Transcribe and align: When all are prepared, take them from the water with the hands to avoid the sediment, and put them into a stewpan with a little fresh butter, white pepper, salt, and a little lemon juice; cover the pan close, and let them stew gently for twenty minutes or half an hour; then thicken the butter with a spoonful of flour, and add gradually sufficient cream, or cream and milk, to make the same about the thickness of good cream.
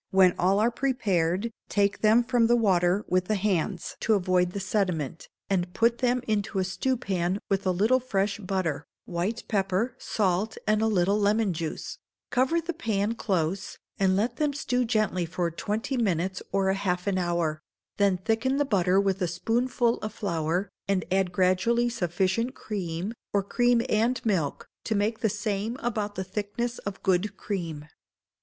When 0.09 0.33
all 0.39 0.57
are 0.59 0.71
prepared, 0.71 1.51
take 1.69 2.01
them 2.01 2.23
from 2.23 2.47
the 2.47 2.55
water 2.55 3.05
with 3.07 3.25
the 3.25 3.35
hands 3.35 3.97
to 3.99 4.15
avoid 4.15 4.49
the 4.53 4.59
sediment, 4.59 5.29
and 5.47 5.75
put 5.75 5.99
them 5.99 6.23
into 6.27 6.57
a 6.57 6.63
stewpan 6.63 7.37
with 7.49 7.67
a 7.67 7.71
little 7.71 7.99
fresh 7.99 8.39
butter, 8.39 8.87
white 9.05 9.43
pepper, 9.47 9.93
salt, 9.99 10.57
and 10.65 10.81
a 10.81 10.87
little 10.87 11.19
lemon 11.19 11.53
juice; 11.53 11.99
cover 12.31 12.59
the 12.59 12.73
pan 12.73 13.13
close, 13.13 13.77
and 13.99 14.15
let 14.17 14.37
them 14.37 14.53
stew 14.55 14.85
gently 14.85 15.23
for 15.23 15.51
twenty 15.51 15.97
minutes 15.97 16.41
or 16.51 16.73
half 16.73 17.05
an 17.05 17.19
hour; 17.19 17.61
then 17.97 18.17
thicken 18.17 18.57
the 18.57 18.65
butter 18.65 18.99
with 18.99 19.21
a 19.21 19.27
spoonful 19.27 19.99
of 19.99 20.11
flour, 20.11 20.71
and 20.87 21.05
add 21.11 21.31
gradually 21.31 21.89
sufficient 21.89 22.55
cream, 22.55 23.13
or 23.33 23.43
cream 23.43 23.83
and 23.87 24.19
milk, 24.25 24.67
to 24.83 24.95
make 24.95 25.19
the 25.19 25.29
same 25.29 25.77
about 25.79 26.15
the 26.15 26.23
thickness 26.23 26.79
of 26.87 27.03
good 27.03 27.37
cream. 27.37 27.87